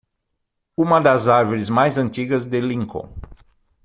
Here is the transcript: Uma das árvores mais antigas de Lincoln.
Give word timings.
Uma 0.75 0.99
das 0.99 1.27
árvores 1.27 1.69
mais 1.69 1.99
antigas 1.99 2.43
de 2.47 2.59
Lincoln. 2.59 3.07